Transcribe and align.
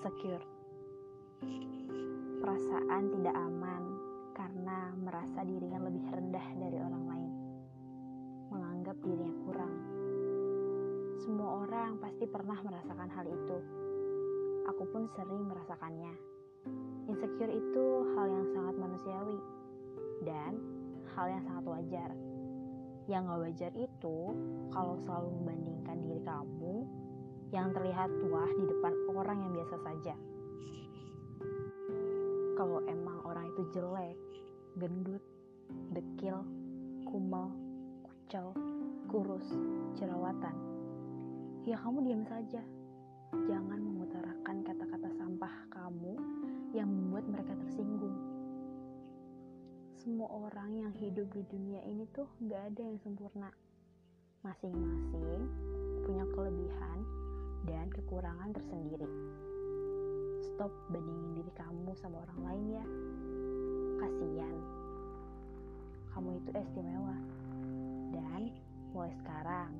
insecure. 0.00 0.40
Perasaan 2.40 3.12
tidak 3.12 3.36
aman 3.36 3.82
karena 4.32 4.96
merasa 4.96 5.44
dirinya 5.44 5.76
lebih 5.76 6.08
rendah 6.08 6.46
dari 6.56 6.80
orang 6.80 7.04
lain. 7.04 7.32
Menganggap 8.48 8.96
dirinya 9.04 9.36
kurang. 9.44 9.74
Semua 11.20 11.68
orang 11.68 12.00
pasti 12.00 12.24
pernah 12.24 12.56
merasakan 12.64 13.12
hal 13.12 13.28
itu. 13.28 13.56
Aku 14.72 14.88
pun 14.88 15.04
sering 15.12 15.44
merasakannya. 15.44 16.16
Insecure 17.04 17.52
itu 17.52 17.84
hal 18.16 18.24
yang 18.24 18.46
sangat 18.56 18.80
manusiawi 18.80 19.36
dan 20.24 20.56
hal 21.12 21.28
yang 21.28 21.44
sangat 21.44 21.64
wajar. 21.68 22.10
Yang 23.04 23.22
gak 23.28 23.40
wajar 23.44 23.72
itu 23.76 24.18
kalau 24.72 24.96
selalu 25.04 25.28
membandingkan 25.44 26.00
diri 26.00 26.24
kamu 26.24 26.88
yang 27.50 27.74
terlihat 27.74 28.10
tua 28.22 28.46
di 28.54 28.64
depan 28.66 28.94
orang 29.10 29.38
yang 29.42 29.52
biasa 29.58 29.76
saja. 29.82 30.14
Kalau 32.54 32.78
emang 32.86 33.18
orang 33.26 33.50
itu 33.50 33.62
jelek, 33.74 34.18
gendut, 34.78 35.22
dekil, 35.90 36.46
kumal, 37.10 37.50
kucel, 38.06 38.54
kurus, 39.10 39.46
jerawatan, 39.98 40.54
ya 41.66 41.74
kamu 41.82 42.06
diam 42.06 42.22
saja. 42.26 42.62
Jangan 43.30 43.78
mengutarakan 43.78 44.56
kata-kata 44.66 45.08
sampah 45.14 45.54
kamu 45.70 46.18
yang 46.74 46.90
membuat 46.90 47.26
mereka 47.30 47.54
tersinggung. 47.66 48.18
Semua 50.00 50.26
orang 50.32 50.80
yang 50.80 50.92
hidup 50.96 51.30
di 51.30 51.42
dunia 51.46 51.84
ini 51.86 52.08
tuh 52.10 52.26
gak 52.46 52.74
ada 52.74 52.82
yang 52.82 52.98
sempurna. 53.04 53.52
Masing-masing 54.42 55.44
punya 56.08 56.24
kelebihan 56.32 56.79
kekurangan 58.10 58.50
tersendiri. 58.50 59.06
Stop 60.42 60.74
bandingin 60.90 61.30
diri 61.38 61.52
kamu 61.54 61.94
sama 61.94 62.26
orang 62.26 62.40
lain 62.42 62.64
ya. 62.74 62.84
Kasian. 64.02 64.56
Kamu 66.10 66.34
itu 66.42 66.50
istimewa. 66.50 67.14
Dan 68.10 68.50
mulai 68.90 69.14
sekarang, 69.14 69.70